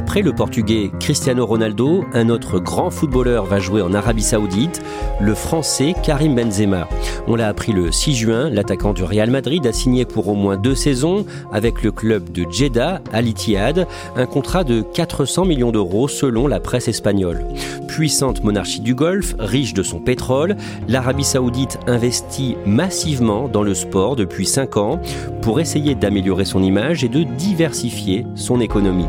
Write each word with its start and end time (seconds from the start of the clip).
Après 0.00 0.22
le 0.22 0.32
Portugais 0.32 0.90
Cristiano 0.98 1.44
Ronaldo, 1.44 2.06
un 2.14 2.30
autre 2.30 2.58
grand 2.58 2.88
footballeur 2.88 3.44
va 3.44 3.58
jouer 3.58 3.82
en 3.82 3.92
Arabie 3.92 4.22
Saoudite, 4.22 4.80
le 5.20 5.34
Français 5.34 5.94
Karim 6.02 6.34
Benzema. 6.34 6.88
On 7.26 7.36
l'a 7.36 7.48
appris 7.48 7.72
le 7.72 7.92
6 7.92 8.14
juin, 8.14 8.48
l'attaquant 8.48 8.94
du 8.94 9.04
Real 9.04 9.30
Madrid 9.30 9.66
a 9.66 9.74
signé 9.74 10.06
pour 10.06 10.28
au 10.28 10.34
moins 10.34 10.56
deux 10.56 10.74
saisons 10.74 11.26
avec 11.52 11.82
le 11.82 11.92
club 11.92 12.32
de 12.32 12.46
Jeddah, 12.50 13.02
Al 13.12 13.28
Ittihad, 13.28 13.86
un 14.16 14.24
contrat 14.24 14.64
de 14.64 14.80
400 14.80 15.44
millions 15.44 15.70
d'euros 15.70 16.08
selon 16.08 16.46
la 16.46 16.60
presse 16.60 16.88
espagnole. 16.88 17.44
Puissante 17.86 18.42
monarchie 18.42 18.80
du 18.80 18.94
Golfe, 18.94 19.34
riche 19.38 19.74
de 19.74 19.82
son 19.82 20.00
pétrole, 20.00 20.56
l'Arabie 20.88 21.24
Saoudite 21.24 21.78
investit 21.86 22.56
massivement 22.64 23.48
dans 23.48 23.62
le 23.62 23.74
sport 23.74 24.16
depuis 24.16 24.46
5 24.46 24.78
ans 24.78 24.98
pour 25.42 25.60
essayer 25.60 25.94
d'améliorer 25.94 26.46
son 26.46 26.62
image 26.62 27.04
et 27.04 27.08
de 27.10 27.22
diversifier 27.22 28.24
son 28.34 28.62
économie. 28.62 29.08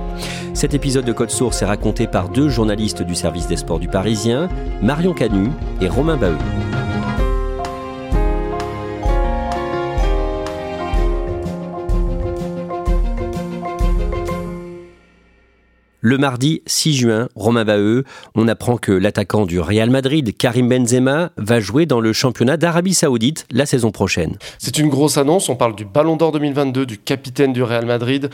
Cet 0.53 0.73
épisode 0.81 1.05
de 1.05 1.13
Code 1.13 1.29
Source 1.29 1.61
est 1.61 1.65
raconté 1.65 2.07
par 2.07 2.27
deux 2.29 2.49
journalistes 2.49 3.03
du 3.03 3.13
service 3.13 3.45
des 3.45 3.57
sports 3.57 3.77
du 3.77 3.87
Parisien, 3.87 4.49
Marion 4.81 5.13
Canu 5.13 5.51
et 5.79 5.87
Romain 5.87 6.17
Baheu. 6.17 6.80
Le 16.03 16.17
mardi 16.17 16.63
6 16.65 16.93
juin, 16.95 17.27
Romain 17.35 17.63
Baheu, 17.63 18.05
on 18.33 18.47
apprend 18.47 18.77
que 18.77 18.91
l'attaquant 18.91 19.45
du 19.45 19.59
Real 19.59 19.91
Madrid, 19.91 20.35
Karim 20.35 20.67
Benzema, 20.67 21.29
va 21.37 21.59
jouer 21.59 21.85
dans 21.85 21.99
le 21.99 22.11
championnat 22.11 22.57
d'Arabie 22.57 22.95
Saoudite 22.95 23.45
la 23.51 23.67
saison 23.67 23.91
prochaine. 23.91 24.35
C'est 24.57 24.79
une 24.79 24.89
grosse 24.89 25.19
annonce, 25.19 25.47
on 25.49 25.55
parle 25.55 25.75
du 25.75 25.85
Ballon 25.85 26.15
d'Or 26.15 26.31
2022, 26.31 26.87
du 26.87 26.97
capitaine 26.97 27.53
du 27.53 27.61
Real 27.61 27.85
Madrid, 27.85 28.31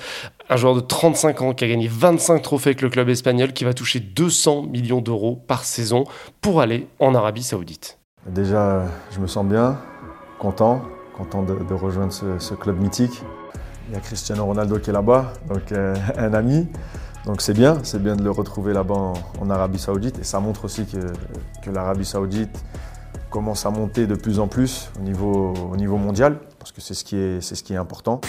un 0.50 0.56
joueur 0.56 0.76
de 0.76 0.80
35 0.80 1.42
ans 1.42 1.54
qui 1.54 1.66
a 1.66 1.68
gagné 1.68 1.90
25 1.92 2.42
trophées 2.42 2.70
avec 2.70 2.82
le 2.82 2.88
club 2.88 3.10
espagnol, 3.10 3.52
qui 3.52 3.66
va 3.66 3.74
toucher 3.74 4.00
200 4.00 4.68
millions 4.72 5.02
d'euros 5.02 5.44
par 5.46 5.66
saison 5.66 6.06
pour 6.40 6.62
aller 6.62 6.88
en 7.00 7.16
Arabie 7.16 7.44
Saoudite. 7.44 8.00
Déjà, 8.28 8.86
je 9.12 9.20
me 9.20 9.28
sens 9.28 9.46
bien, 9.46 9.78
content, 10.40 10.84
content 11.18 11.44
de, 11.44 11.56
de 11.68 11.74
rejoindre 11.74 12.14
ce, 12.14 12.40
ce, 12.40 12.54
club 12.54 12.80
mythique. 12.80 13.22
Il 13.90 13.96
y 13.96 13.98
a 13.98 14.00
Cristiano 14.00 14.46
Ronaldo 14.46 14.80
qui 14.80 14.90
est 14.90 14.94
là-bas, 14.94 15.34
donc 15.50 15.74
euh, 15.74 15.94
un 16.18 16.34
ami. 16.34 16.66
Donc 17.28 17.42
c'est 17.42 17.54
bien, 17.54 17.80
c'est 17.84 18.02
bien 18.02 18.16
de 18.16 18.24
le 18.24 18.32
retrouver 18.32 18.72
là-bas 18.72 19.12
en, 19.42 19.50
Arabie 19.50 19.80
Saoudite 19.80 20.18
et 20.18 20.24
ça 20.24 20.40
montre 20.40 20.64
aussi 20.64 20.86
que, 20.86 21.70
l'Arabie 21.70 22.06
Saoudite 22.06 22.64
commence 23.30 23.66
à 23.66 23.70
monter 23.70 24.08
de 24.08 24.16
plus 24.16 24.40
en 24.40 24.48
plus 24.48 24.90
au 24.98 25.04
niveau, 25.04 25.54
au 25.70 25.76
niveau 25.76 25.98
mondial 25.98 26.40
parce 26.58 26.72
que 26.72 26.80
c'est 26.80 26.94
ce, 26.94 27.04
qui 27.04 27.18
est, 27.18 27.42
c'est 27.42 27.56
ce 27.56 27.64
qui 27.64 27.74
est 27.74 27.78
important. 27.78 28.22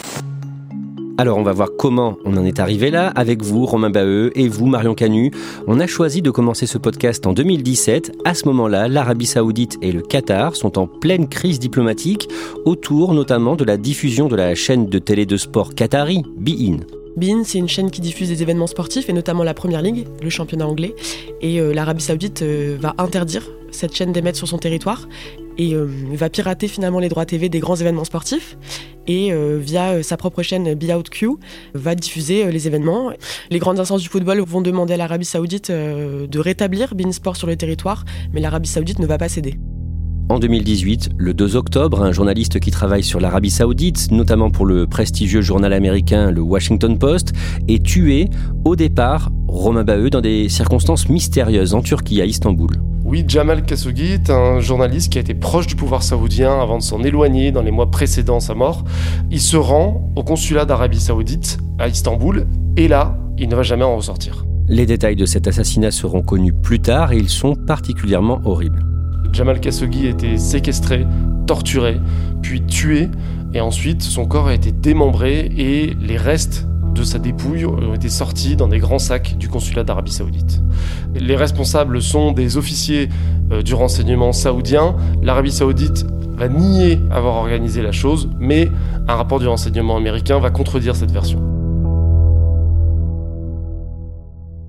Alors 1.16 1.38
on 1.38 1.44
va 1.44 1.52
voir 1.52 1.68
comment 1.78 2.16
on 2.24 2.36
en 2.36 2.44
est 2.44 2.58
arrivé 2.58 2.90
là 2.90 3.12
avec 3.14 3.44
vous 3.44 3.66
Romain 3.66 3.90
Baheu 3.90 4.32
et 4.34 4.48
vous 4.48 4.66
Marion 4.66 4.96
Canu. 4.96 5.30
On 5.68 5.78
a 5.78 5.86
choisi 5.86 6.20
de 6.20 6.32
commencer 6.32 6.66
ce 6.66 6.76
podcast 6.76 7.24
en 7.24 7.32
2017. 7.32 8.18
À 8.24 8.34
ce 8.34 8.46
moment-là, 8.46 8.88
l'Arabie 8.88 9.26
Saoudite 9.26 9.78
et 9.80 9.92
le 9.92 10.02
Qatar 10.02 10.56
sont 10.56 10.76
en 10.76 10.88
pleine 10.88 11.28
crise 11.28 11.60
diplomatique 11.60 12.28
autour 12.64 13.14
notamment 13.14 13.54
de 13.54 13.64
la 13.64 13.76
diffusion 13.76 14.26
de 14.26 14.34
la 14.34 14.56
chaîne 14.56 14.86
de 14.86 14.98
télé 14.98 15.24
de 15.24 15.36
sport 15.36 15.76
qatari, 15.76 16.24
Bein. 16.36 16.78
Bein, 17.18 17.42
c'est 17.44 17.58
une 17.58 17.68
chaîne 17.68 17.90
qui 17.90 18.00
diffuse 18.00 18.28
des 18.28 18.42
événements 18.42 18.68
sportifs 18.68 19.08
et 19.08 19.12
notamment 19.12 19.42
la 19.42 19.52
Première 19.52 19.82
Ligue, 19.82 20.06
le 20.22 20.30
championnat 20.30 20.68
anglais. 20.68 20.94
Et 21.40 21.60
euh, 21.60 21.74
l'Arabie 21.74 22.02
Saoudite 22.02 22.42
euh, 22.42 22.76
va 22.80 22.94
interdire 22.98 23.42
cette 23.72 23.94
chaîne 23.94 24.12
d'émettre 24.12 24.38
sur 24.38 24.46
son 24.46 24.58
territoire 24.58 25.08
et 25.58 25.74
euh, 25.74 25.88
va 26.12 26.30
pirater 26.30 26.68
finalement 26.68 27.00
les 27.00 27.08
droits 27.08 27.26
TV 27.26 27.48
des 27.48 27.58
grands 27.58 27.74
événements 27.74 28.04
sportifs 28.04 28.56
et 29.08 29.32
via 29.58 30.02
sa 30.02 30.18
propre 30.18 30.42
chaîne 30.42 30.74
Be 30.74 30.90
Out 30.90 31.08
Q 31.08 31.28
va 31.72 31.94
diffuser 31.94 32.52
les 32.52 32.66
événements. 32.66 33.10
Les 33.48 33.58
grandes 33.58 33.80
instances 33.80 34.02
du 34.02 34.08
football 34.10 34.40
vont 34.40 34.60
demander 34.60 34.92
à 34.92 34.96
l'Arabie 34.98 35.24
Saoudite 35.24 35.70
de 35.70 36.38
rétablir 36.38 36.94
Bein 36.94 37.10
Sport 37.10 37.36
sur 37.36 37.46
le 37.46 37.56
territoire, 37.56 38.04
mais 38.34 38.42
l'Arabie 38.42 38.68
Saoudite 38.68 38.98
ne 38.98 39.06
va 39.06 39.16
pas 39.16 39.30
céder. 39.30 39.54
En 40.30 40.38
2018, 40.38 41.12
le 41.16 41.32
2 41.32 41.56
octobre, 41.56 42.02
un 42.02 42.12
journaliste 42.12 42.60
qui 42.60 42.70
travaille 42.70 43.02
sur 43.02 43.18
l'Arabie 43.18 43.48
Saoudite, 43.48 44.10
notamment 44.10 44.50
pour 44.50 44.66
le 44.66 44.86
prestigieux 44.86 45.40
journal 45.40 45.72
américain 45.72 46.30
le 46.30 46.42
Washington 46.42 46.98
Post, 46.98 47.32
est 47.66 47.82
tué 47.82 48.28
au 48.66 48.76
départ, 48.76 49.30
Romain 49.46 49.84
Baheu, 49.84 50.10
dans 50.10 50.20
des 50.20 50.50
circonstances 50.50 51.08
mystérieuses 51.08 51.72
en 51.72 51.80
Turquie, 51.80 52.20
à 52.20 52.26
Istanbul. 52.26 52.68
Oui, 53.04 53.24
Jamal 53.26 53.64
Khashoggi 53.64 54.12
est 54.12 54.28
un 54.28 54.60
journaliste 54.60 55.10
qui 55.10 55.16
a 55.16 55.22
été 55.22 55.32
proche 55.32 55.66
du 55.66 55.76
pouvoir 55.76 56.02
saoudien 56.02 56.60
avant 56.60 56.76
de 56.76 56.82
s'en 56.82 57.02
éloigner 57.02 57.50
dans 57.50 57.62
les 57.62 57.70
mois 57.70 57.90
précédant 57.90 58.38
sa 58.38 58.54
mort. 58.54 58.84
Il 59.30 59.40
se 59.40 59.56
rend 59.56 60.12
au 60.14 60.22
consulat 60.24 60.66
d'Arabie 60.66 61.00
Saoudite 61.00 61.56
à 61.78 61.88
Istanbul 61.88 62.46
et 62.76 62.86
là, 62.86 63.16
il 63.38 63.48
ne 63.48 63.56
va 63.56 63.62
jamais 63.62 63.84
en 63.84 63.96
ressortir. 63.96 64.44
Les 64.66 64.84
détails 64.84 65.16
de 65.16 65.24
cet 65.24 65.48
assassinat 65.48 65.90
seront 65.90 66.20
connus 66.20 66.52
plus 66.52 66.80
tard 66.80 67.12
et 67.12 67.16
ils 67.16 67.30
sont 67.30 67.54
particulièrement 67.54 68.42
horribles. 68.44 68.84
Jamal 69.32 69.60
Khashoggi 69.60 70.06
a 70.06 70.10
été 70.10 70.38
séquestré, 70.38 71.06
torturé, 71.46 72.00
puis 72.42 72.62
tué, 72.62 73.08
et 73.54 73.60
ensuite 73.60 74.02
son 74.02 74.26
corps 74.26 74.48
a 74.48 74.54
été 74.54 74.72
démembré 74.72 75.50
et 75.56 75.96
les 76.00 76.16
restes 76.16 76.66
de 76.94 77.04
sa 77.04 77.18
dépouille 77.18 77.64
ont 77.64 77.94
été 77.94 78.08
sortis 78.08 78.56
dans 78.56 78.68
des 78.68 78.78
grands 78.78 78.98
sacs 78.98 79.36
du 79.38 79.48
consulat 79.48 79.84
d'Arabie 79.84 80.12
Saoudite. 80.12 80.62
Les 81.14 81.36
responsables 81.36 82.02
sont 82.02 82.32
des 82.32 82.56
officiers 82.56 83.08
du 83.64 83.74
renseignement 83.74 84.32
saoudien. 84.32 84.96
L'Arabie 85.22 85.52
Saoudite 85.52 86.06
va 86.36 86.48
nier 86.48 87.00
avoir 87.10 87.36
organisé 87.36 87.82
la 87.82 87.92
chose, 87.92 88.28
mais 88.38 88.70
un 89.06 89.14
rapport 89.14 89.38
du 89.38 89.46
renseignement 89.46 89.96
américain 89.96 90.38
va 90.38 90.50
contredire 90.50 90.96
cette 90.96 91.12
version. 91.12 91.57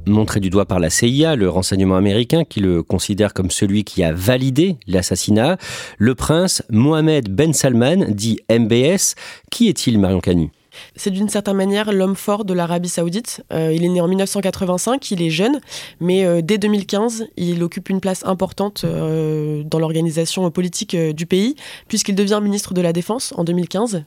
Montré 0.09 0.39
du 0.39 0.49
doigt 0.49 0.65
par 0.65 0.79
la 0.79 0.89
CIA, 0.89 1.35
le 1.35 1.49
renseignement 1.49 1.95
américain, 1.95 2.43
qui 2.43 2.59
le 2.59 2.83
considère 2.83 3.33
comme 3.33 3.51
celui 3.51 3.83
qui 3.83 4.03
a 4.03 4.11
validé 4.11 4.77
l'assassinat, 4.87 5.57
le 5.97 6.15
prince 6.15 6.63
Mohamed 6.69 7.29
Ben 7.29 7.53
Salman, 7.53 8.05
dit 8.09 8.39
MBS. 8.49 9.15
Qui 9.51 9.69
est-il, 9.69 9.99
Marion 9.99 10.19
Canu 10.19 10.51
c'est 10.95 11.11
d'une 11.11 11.29
certaine 11.29 11.55
manière 11.55 11.91
l'homme 11.91 12.15
fort 12.15 12.45
de 12.45 12.53
l'Arabie 12.53 12.89
saoudite. 12.89 13.43
Euh, 13.53 13.73
il 13.73 13.83
est 13.83 13.89
né 13.89 14.01
en 14.01 14.07
1985, 14.07 15.11
il 15.11 15.21
est 15.21 15.29
jeune, 15.29 15.59
mais 15.99 16.25
euh, 16.25 16.41
dès 16.41 16.57
2015, 16.57 17.27
il 17.37 17.63
occupe 17.63 17.89
une 17.89 17.99
place 17.99 18.25
importante 18.25 18.83
euh, 18.83 19.63
dans 19.63 19.79
l'organisation 19.79 20.49
politique 20.51 20.95
du 20.95 21.25
pays, 21.25 21.55
puisqu'il 21.87 22.15
devient 22.15 22.39
ministre 22.41 22.73
de 22.73 22.81
la 22.81 22.93
Défense 22.93 23.33
en 23.37 23.43
2015. 23.43 24.03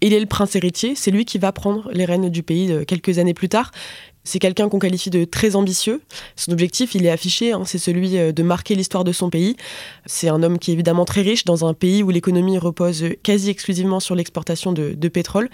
Il 0.00 0.12
est 0.12 0.20
le 0.20 0.26
prince 0.26 0.56
héritier, 0.56 0.94
c'est 0.94 1.10
lui 1.10 1.24
qui 1.24 1.38
va 1.38 1.52
prendre 1.52 1.88
les 1.92 2.04
rênes 2.04 2.28
du 2.28 2.42
pays 2.42 2.84
quelques 2.86 3.18
années 3.18 3.34
plus 3.34 3.48
tard. 3.48 3.70
C'est 4.24 4.38
quelqu'un 4.38 4.68
qu'on 4.68 4.78
qualifie 4.78 5.10
de 5.10 5.24
très 5.24 5.56
ambitieux. 5.56 6.00
Son 6.36 6.52
objectif, 6.52 6.94
il 6.94 7.06
est 7.06 7.10
affiché, 7.10 7.52
hein, 7.52 7.62
c'est 7.64 7.78
celui 7.78 8.10
de 8.10 8.42
marquer 8.42 8.74
l'histoire 8.74 9.04
de 9.04 9.12
son 9.12 9.30
pays. 9.30 9.56
C'est 10.06 10.28
un 10.28 10.42
homme 10.42 10.58
qui 10.58 10.70
est 10.70 10.74
évidemment 10.74 11.04
très 11.04 11.22
riche 11.22 11.44
dans 11.44 11.66
un 11.66 11.74
pays 11.74 12.02
où 12.02 12.10
l'économie 12.10 12.58
repose 12.58 13.04
quasi 13.22 13.50
exclusivement 13.50 14.00
sur 14.00 14.14
l'exportation 14.14 14.72
de, 14.72 14.94
de, 14.94 15.08
pétrole. 15.08 15.48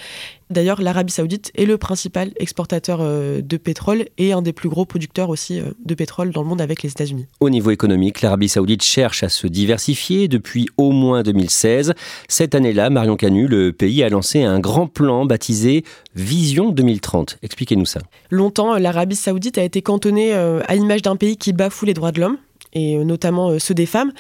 D'ailleurs, 0.51 0.81
l'Arabie 0.81 1.13
saoudite 1.13 1.51
est 1.57 1.67
le 1.67 1.77
principal 1.79 2.33
exportateur 2.37 2.99
de 2.99 3.57
pétrole 3.57 4.07
et 4.17 4.33
un 4.33 4.41
des 4.43 4.53
plus 4.53 4.69
gros 4.69 4.87
producteurs 4.87 5.29
aussi 5.29 5.61
de 5.85 5.95
pétrole 5.95 6.31
dans 6.33 6.43
le 6.43 6.49
monde 6.49 6.61
avec 6.61 6.83
les 6.83 6.91
États-Unis. 6.91 7.27
Au 7.41 7.51
niveau 7.51 7.71
économique, 7.71 8.23
l'Arabie 8.23 8.49
saoudite 8.49 8.83
cherche 8.83 9.23
à 9.23 9.29
se 9.29 9.47
diversifier 9.47 10.29
depuis 10.29 10.69
au 10.77 10.91
moins 10.91 11.23
2016. 11.23 11.95
Cette 12.29 12.55
année-là, 12.55 12.91
Marion 12.91 13.17
Canu, 13.17 13.47
le 13.47 13.73
pays 13.73 14.03
a 14.03 14.09
lancé 14.09 14.43
un 14.43 14.59
grand 14.59 14.87
plan 14.87 15.27
baptisé 15.27 15.85
Vision 16.15 16.71
2030. 16.71 17.39
Expliquez-nous 17.43 17.87
ça. 17.87 18.01
Longtemps, 18.31 18.58
l'Arabie 18.79 19.17
saoudite 19.17 19.59
a 19.59 19.63
été 19.63 19.83
cantonnée 19.83 20.33
à 20.33 20.75
l'image 20.75 21.03
d'un 21.03 21.17
pays 21.17 21.37
qui 21.37 21.53
bafoue 21.53 21.87
les 21.87 21.95
droits 21.95 22.13
de 22.13 22.21
l'homme 22.21 22.39
et 22.75 23.03
notamment 23.03 23.59
ceux 23.59 23.73
des 23.73 23.87
femmes. 23.87 24.13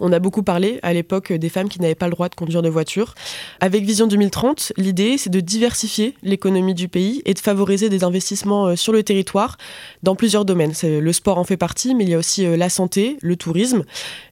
On 0.00 0.12
a 0.12 0.18
beaucoup 0.18 0.42
parlé 0.42 0.80
à 0.82 0.92
l'époque 0.92 1.32
des 1.32 1.48
femmes 1.48 1.68
qui 1.68 1.80
n'avaient 1.80 1.94
pas 1.94 2.06
le 2.06 2.12
droit 2.12 2.28
de 2.28 2.34
conduire 2.34 2.60
de 2.60 2.68
voiture. 2.68 3.14
Avec 3.60 3.84
Vision 3.84 4.08
2030, 4.08 4.72
l'idée 4.76 5.18
c'est 5.18 5.30
de 5.30 5.38
diversifier 5.38 6.16
l'économie 6.22 6.74
du 6.74 6.88
pays 6.88 7.22
et 7.26 7.34
de 7.34 7.38
favoriser 7.38 7.88
des 7.88 8.02
investissements 8.02 8.74
sur 8.74 8.92
le 8.92 9.04
territoire 9.04 9.56
dans 10.02 10.16
plusieurs 10.16 10.44
domaines. 10.44 10.72
Le 10.82 11.12
sport 11.12 11.38
en 11.38 11.44
fait 11.44 11.56
partie, 11.56 11.94
mais 11.94 12.02
il 12.02 12.10
y 12.10 12.14
a 12.14 12.18
aussi 12.18 12.44
la 12.56 12.68
santé, 12.68 13.18
le 13.20 13.36
tourisme. 13.36 13.84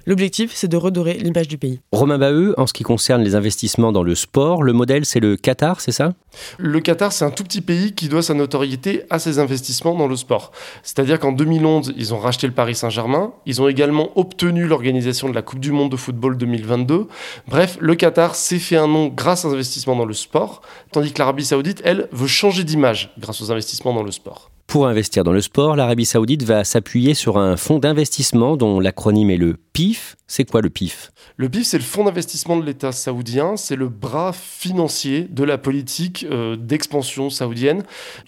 L'objectif, 0.05 0.51
c'est 0.55 0.67
de 0.67 0.77
redorer 0.77 1.15
l'image 1.15 1.47
du 1.47 1.57
pays. 1.57 1.79
Romain 1.93 2.19
Baheux, 2.19 2.55
en 2.59 2.67
ce 2.67 2.73
qui 2.73 2.83
concerne 2.83 3.23
les 3.23 3.37
investissements 3.37 3.93
dans 3.93 4.03
le 4.03 4.17
sport, 4.17 4.65
le 4.65 4.73
modèle, 4.73 5.05
c'est 5.05 5.21
le 5.21 5.37
Qatar, 5.37 5.81
c'est 5.81 5.93
ça? 5.93 6.15
Le 6.59 6.81
Qatar, 6.81 7.13
c'est 7.13 7.25
un 7.25 7.31
tout 7.31 7.45
petit 7.45 7.61
pays 7.61 7.95
qui 7.95 8.09
doit 8.09 8.23
sa 8.23 8.35
notoriété 8.35 9.03
à 9.11 9.19
ses 9.19 9.39
investissements 9.39 9.95
dans 9.95 10.07
le 10.07 10.17
sport. 10.17 10.53
C'est-à-dire 10.83 11.19
qu'en 11.19 11.33
2011, 11.33 11.95
ils 11.97 12.15
ont 12.15 12.19
racheté 12.19 12.47
le 12.47 12.53
Paris 12.53 12.75
Saint-Germain, 12.75 13.33
ils 13.47 13.61
ont 13.61 13.69
également 13.69 14.11
obtenu 14.19 14.67
l'organisation 14.67 15.29
de 15.29 15.35
la 15.35 15.43
Coupe 15.43 15.61
du 15.61 15.73
Monde 15.73 15.91
de 15.91 15.97
football 15.97 16.37
2022. 16.37 17.09
Bref, 17.49 17.77
le 17.81 17.95
Qatar 17.95 18.35
s'est 18.35 18.59
fait 18.59 18.77
un 18.77 18.89
nom 18.89 19.09
grâce 19.09 19.45
aux 19.45 19.53
investissements 19.53 19.97
dans 19.97 20.05
le 20.05 20.15
sport, 20.15 20.63
tandis 20.93 21.13
que 21.13 21.19
l'Arabie 21.19 21.45
saoudite, 21.45 21.81
elle, 21.85 22.09
veut 22.13 22.27
changer 22.27 22.65
d'image 22.65 23.13
grâce 23.19 23.41
aux 23.43 23.51
investissements 23.51 23.95
dans 23.95 24.03
le 24.03 24.13
sport. 24.13 24.50
Pour 24.71 24.87
investir 24.87 25.25
dans 25.25 25.33
le 25.33 25.41
sport, 25.41 25.75
l'Arabie 25.75 26.05
saoudite 26.05 26.45
va 26.45 26.63
s'appuyer 26.63 27.15
sur 27.15 27.39
un 27.39 27.57
fonds 27.57 27.81
d'investissement 27.81 28.57
dont 28.57 28.79
l'acronyme 28.79 29.29
est 29.29 29.37
le 29.37 29.57
PIF. 29.73 30.15
C'est 30.29 30.49
quoi 30.49 30.61
le 30.61 30.71
PIF 30.71 31.11
Le 31.37 31.49
PIF, 31.49 31.67
c'est 31.67 31.79
le 31.79 31.83
fonds 31.83 32.05
d'investissement 32.05 32.57
de 32.57 32.65
l'État 32.65 32.93
saoudien. 32.93 33.57
C'est 33.57 33.75
le 33.75 33.89
bras 33.89 34.33
financier 34.33 35.27
de 35.29 35.43
la 35.43 35.59
politique 35.59 36.25
euh, 36.31 36.55
d'expansion 36.55 37.31
saoudienne. 37.31 37.83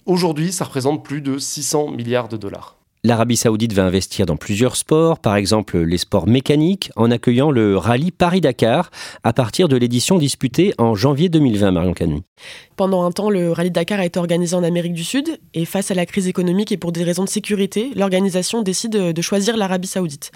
Aujourd'hui, 0.05 0.51
ça 0.51 0.65
représente 0.65 1.05
plus 1.05 1.21
de 1.21 1.37
600 1.37 1.91
milliards 1.91 2.27
de 2.27 2.35
dollars. 2.35 2.75
L'Arabie 3.05 3.35
saoudite 3.35 3.73
va 3.73 3.83
investir 3.83 4.25
dans 4.25 4.37
plusieurs 4.37 4.77
sports, 4.77 5.19
par 5.19 5.35
exemple 5.35 5.77
les 5.77 5.97
sports 5.97 6.25
mécaniques, 6.25 6.89
en 6.95 7.11
accueillant 7.11 7.51
le 7.51 7.75
rallye 7.77 8.11
Paris-Dakar 8.11 8.91
à 9.25 9.33
partir 9.33 9.67
de 9.67 9.75
l'édition 9.75 10.17
disputée 10.17 10.73
en 10.77 10.95
janvier 10.95 11.27
2020, 11.27 11.71
Marion 11.71 11.93
Canu. 11.93 12.21
Pendant 12.77 13.03
un 13.03 13.11
temps, 13.11 13.29
le 13.29 13.51
rallye 13.51 13.71
Dakar 13.71 13.99
a 13.99 14.05
été 14.05 14.19
organisé 14.19 14.55
en 14.55 14.63
Amérique 14.63 14.93
du 14.93 15.03
Sud 15.03 15.37
et 15.53 15.65
face 15.65 15.91
à 15.91 15.95
la 15.95 16.05
crise 16.05 16.29
économique 16.29 16.71
et 16.71 16.77
pour 16.77 16.93
des 16.93 17.03
raisons 17.03 17.25
de 17.25 17.29
sécurité, 17.29 17.91
l'organisation 17.97 18.61
décide 18.61 18.93
de 18.93 19.21
choisir 19.21 19.57
l'Arabie 19.57 19.89
saoudite. 19.89 20.31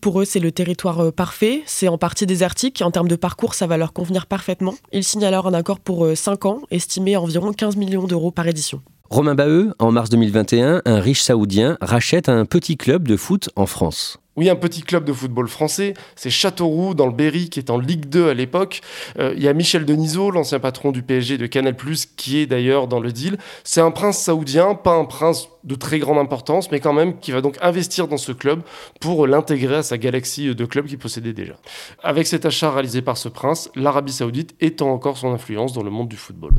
Pour 0.00 0.20
eux, 0.20 0.24
c'est 0.24 0.38
le 0.38 0.52
territoire 0.52 1.00
euh, 1.00 1.10
parfait, 1.10 1.62
c'est 1.66 1.88
en 1.88 1.98
partie 1.98 2.26
désertique, 2.26 2.82
en 2.82 2.92
termes 2.92 3.08
de 3.08 3.16
parcours, 3.16 3.54
ça 3.54 3.66
va 3.66 3.78
leur 3.78 3.92
convenir 3.92 4.26
parfaitement. 4.26 4.74
Ils 4.92 5.02
signent 5.02 5.24
alors 5.24 5.48
un 5.48 5.54
accord 5.54 5.80
pour 5.80 6.06
5 6.14 6.44
euh, 6.44 6.48
ans, 6.48 6.60
estimé 6.70 7.16
à 7.16 7.20
environ 7.20 7.52
15 7.52 7.74
millions 7.74 8.04
d'euros 8.04 8.30
par 8.30 8.46
édition. 8.46 8.80
Romain 9.08 9.36
Baheux, 9.36 9.72
en 9.78 9.92
mars 9.92 10.10
2021, 10.10 10.82
un 10.84 11.00
riche 11.00 11.22
saoudien 11.22 11.78
rachète 11.80 12.28
un 12.28 12.44
petit 12.44 12.76
club 12.76 13.06
de 13.06 13.16
foot 13.16 13.50
en 13.54 13.66
France. 13.66 14.18
Oui, 14.34 14.50
un 14.50 14.56
petit 14.56 14.82
club 14.82 15.04
de 15.04 15.12
football 15.12 15.46
français, 15.48 15.94
c'est 16.16 16.28
Châteauroux 16.28 16.94
dans 16.94 17.06
le 17.06 17.12
Berry 17.12 17.48
qui 17.48 17.60
est 17.60 17.70
en 17.70 17.78
Ligue 17.78 18.06
2 18.06 18.28
à 18.28 18.34
l'époque. 18.34 18.80
Euh, 19.18 19.32
il 19.36 19.42
y 19.42 19.48
a 19.48 19.54
Michel 19.54 19.86
Denisot, 19.86 20.32
l'ancien 20.32 20.58
patron 20.58 20.90
du 20.90 21.02
PSG 21.02 21.38
de 21.38 21.46
Canal+, 21.46 21.74
qui 22.16 22.38
est 22.38 22.46
d'ailleurs 22.46 22.88
dans 22.88 23.00
le 23.00 23.12
deal. 23.12 23.38
C'est 23.62 23.80
un 23.80 23.92
prince 23.92 24.18
saoudien, 24.18 24.74
pas 24.74 24.94
un 24.94 25.04
prince 25.04 25.48
de 25.62 25.76
très 25.76 26.00
grande 26.00 26.18
importance, 26.18 26.70
mais 26.72 26.80
quand 26.80 26.92
même 26.92 27.18
qui 27.18 27.30
va 27.30 27.40
donc 27.40 27.56
investir 27.62 28.08
dans 28.08 28.18
ce 28.18 28.32
club 28.32 28.60
pour 29.00 29.26
l'intégrer 29.28 29.76
à 29.76 29.82
sa 29.84 29.98
galaxie 29.98 30.54
de 30.54 30.64
clubs 30.64 30.86
qu'il 30.86 30.98
possédait 30.98 31.32
déjà. 31.32 31.54
Avec 32.02 32.26
cet 32.26 32.44
achat 32.44 32.72
réalisé 32.72 33.02
par 33.02 33.16
ce 33.16 33.28
prince, 33.28 33.70
l'Arabie 33.76 34.12
saoudite 34.12 34.54
étend 34.60 34.90
encore 34.90 35.16
son 35.16 35.32
influence 35.32 35.72
dans 35.72 35.84
le 35.84 35.90
monde 35.90 36.08
du 36.08 36.16
football. 36.16 36.52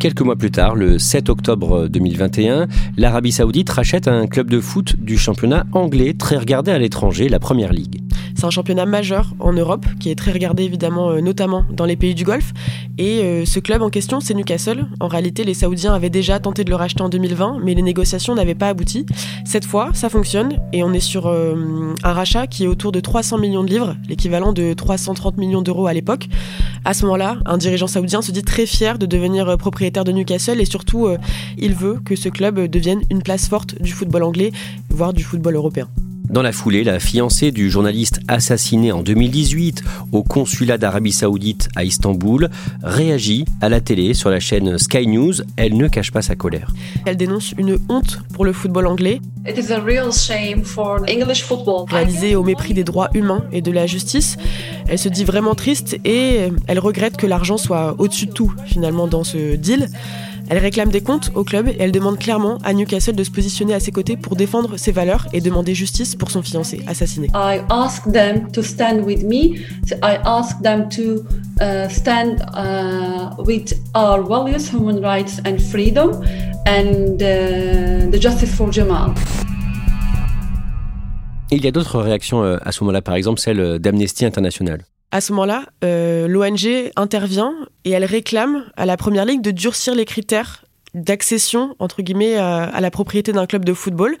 Quelques 0.00 0.22
mois 0.22 0.36
plus 0.36 0.50
tard, 0.50 0.76
le 0.76 0.98
7 0.98 1.28
octobre 1.28 1.86
2021, 1.86 2.68
l'Arabie 2.96 3.32
saoudite 3.32 3.68
rachète 3.68 4.08
un 4.08 4.26
club 4.26 4.48
de 4.48 4.58
foot 4.58 4.96
du 4.96 5.18
championnat 5.18 5.66
anglais 5.72 6.14
très 6.14 6.38
regardé 6.38 6.70
à 6.70 6.78
l'étranger, 6.78 7.28
la 7.28 7.38
Première 7.38 7.70
Ligue. 7.74 8.00
C'est 8.34 8.46
un 8.46 8.50
championnat 8.50 8.86
majeur 8.86 9.34
en 9.40 9.52
Europe 9.52 9.84
qui 9.98 10.10
est 10.10 10.14
très 10.14 10.32
regardé 10.32 10.62
évidemment 10.62 11.10
euh, 11.10 11.20
notamment 11.20 11.66
dans 11.70 11.84
les 11.84 11.96
pays 11.96 12.14
du 12.14 12.24
Golfe. 12.24 12.54
Et 12.96 13.22
euh, 13.22 13.44
ce 13.44 13.60
club 13.60 13.82
en 13.82 13.90
question, 13.90 14.20
c'est 14.20 14.32
Newcastle. 14.32 14.86
En 15.00 15.08
réalité, 15.08 15.44
les 15.44 15.52
Saoudiens 15.52 15.92
avaient 15.92 16.08
déjà 16.08 16.40
tenté 16.40 16.64
de 16.64 16.70
le 16.70 16.76
racheter 16.76 17.02
en 17.02 17.10
2020, 17.10 17.58
mais 17.62 17.74
les 17.74 17.82
négociations 17.82 18.34
n'avaient 18.34 18.54
pas 18.54 18.68
abouti. 18.68 19.04
Cette 19.44 19.66
fois, 19.66 19.90
ça 19.92 20.08
fonctionne 20.08 20.56
et 20.72 20.82
on 20.82 20.94
est 20.94 21.00
sur 21.00 21.26
euh, 21.26 21.92
un 22.02 22.12
rachat 22.14 22.46
qui 22.46 22.64
est 22.64 22.68
autour 22.68 22.92
de 22.92 23.00
300 23.00 23.36
millions 23.36 23.64
de 23.64 23.68
livres, 23.68 23.96
l'équivalent 24.08 24.54
de 24.54 24.72
330 24.72 25.36
millions 25.36 25.60
d'euros 25.60 25.86
à 25.86 25.92
l'époque. 25.92 26.26
À 26.86 26.94
ce 26.94 27.04
moment-là, 27.04 27.36
un 27.44 27.58
dirigeant 27.58 27.88
saoudien 27.88 28.22
se 28.22 28.32
dit 28.32 28.42
très 28.42 28.64
fier 28.64 28.98
de 28.98 29.04
devenir 29.04 29.58
propriétaire 29.58 29.89
de 29.90 30.12
Newcastle 30.12 30.60
et 30.60 30.64
surtout, 30.64 31.08
il 31.58 31.74
veut 31.74 32.00
que 32.04 32.16
ce 32.16 32.28
club 32.28 32.60
devienne 32.66 33.02
une 33.10 33.22
place 33.22 33.48
forte 33.48 33.80
du 33.80 33.92
football 33.92 34.22
anglais, 34.22 34.52
voire 34.88 35.12
du 35.12 35.22
football 35.22 35.56
européen. 35.56 35.88
Dans 36.30 36.42
la 36.42 36.52
foulée, 36.52 36.84
la 36.84 37.00
fiancée 37.00 37.50
du 37.50 37.72
journaliste 37.72 38.20
assassiné 38.28 38.92
en 38.92 39.02
2018 39.02 39.82
au 40.12 40.22
consulat 40.22 40.78
d'Arabie 40.78 41.10
Saoudite 41.10 41.68
à 41.74 41.82
Istanbul 41.82 42.48
réagit 42.84 43.46
à 43.60 43.68
la 43.68 43.80
télé 43.80 44.14
sur 44.14 44.30
la 44.30 44.38
chaîne 44.38 44.78
Sky 44.78 45.08
News. 45.08 45.32
Elle 45.56 45.76
ne 45.76 45.88
cache 45.88 46.12
pas 46.12 46.22
sa 46.22 46.36
colère. 46.36 46.72
Elle 47.04 47.16
dénonce 47.16 47.52
une 47.58 47.78
honte 47.88 48.20
pour 48.32 48.44
le 48.44 48.52
football 48.52 48.86
anglais. 48.86 49.20
Réalisée 51.90 52.36
au 52.36 52.44
mépris 52.44 52.74
des 52.74 52.84
droits 52.84 53.10
humains 53.14 53.44
et 53.50 53.60
de 53.60 53.72
la 53.72 53.88
justice. 53.88 54.36
Elle 54.86 55.00
se 55.00 55.08
dit 55.08 55.24
vraiment 55.24 55.56
triste 55.56 55.96
et 56.04 56.48
elle 56.68 56.78
regrette 56.78 57.16
que 57.16 57.26
l'argent 57.26 57.56
soit 57.56 57.96
au-dessus 57.98 58.26
de 58.26 58.32
tout 58.32 58.54
finalement 58.66 59.08
dans 59.08 59.24
ce 59.24 59.56
deal. 59.56 59.88
Elle 60.50 60.58
réclame 60.58 60.88
des 60.88 61.00
comptes 61.00 61.30
au 61.36 61.44
club 61.44 61.68
et 61.68 61.76
elle 61.78 61.92
demande 61.92 62.18
clairement 62.18 62.58
à 62.64 62.72
Newcastle 62.72 63.14
de 63.14 63.22
se 63.22 63.30
positionner 63.30 63.72
à 63.72 63.78
ses 63.78 63.92
côtés 63.92 64.16
pour 64.16 64.34
défendre 64.34 64.76
ses 64.78 64.90
valeurs 64.90 65.28
et 65.32 65.40
demander 65.40 65.76
justice 65.76 66.16
pour 66.16 66.32
son 66.32 66.42
fiancé 66.42 66.80
assassiné. 66.88 67.28
I 67.28 67.60
ask 67.70 68.10
them 68.10 68.50
to 68.50 68.60
stand 68.60 69.04
with 69.04 69.22
me. 69.22 69.60
I 70.02 70.18
ask 70.24 70.60
them 70.60 70.88
to 70.88 71.24
uh, 71.60 71.88
stand 71.88 72.42
uh, 72.56 73.40
with 73.44 73.74
our 73.94 74.24
values, 74.26 74.68
human 74.72 75.00
rights 75.00 75.40
and 75.46 75.58
freedom, 75.60 76.20
and 76.66 77.22
uh, 77.22 78.10
the 78.10 78.20
justice 78.20 78.52
for 78.52 78.72
Jamal. 78.72 79.14
il 81.52 81.64
y 81.64 81.68
a 81.68 81.72
d'autres 81.72 82.00
réactions 82.00 82.42
euh, 82.42 82.58
à 82.64 82.72
ce 82.72 82.82
moment-là, 82.82 83.02
par 83.02 83.14
exemple 83.14 83.40
celle 83.40 83.78
d'Amnesty 83.78 84.24
International. 84.24 84.80
À 85.12 85.20
ce 85.20 85.32
moment-là, 85.32 85.64
euh, 85.82 86.28
l'ONG 86.28 86.92
intervient 86.94 87.54
et 87.84 87.90
elle 87.90 88.04
réclame 88.04 88.64
à 88.76 88.86
la 88.86 88.96
Première 88.96 89.24
Ligue 89.24 89.42
de 89.42 89.50
durcir 89.50 89.94
les 89.94 90.04
critères 90.04 90.64
d'accession 90.94 91.76
entre 91.78 92.02
guillemets 92.02 92.36
à, 92.36 92.80
la 92.80 92.90
propriété 92.90 93.32
d'un 93.32 93.46
club 93.46 93.64
de 93.64 93.72
football. 93.72 94.16